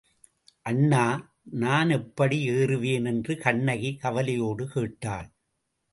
அண்ணா, 0.61 1.01
நானெப்படி 1.59 2.39
ஏறுவேன்? 2.49 3.05
என்று 3.05 3.37
கண்ணகி 3.37 3.95
கவலையோடு 3.95 4.67
கேட்டாள். 4.67 5.29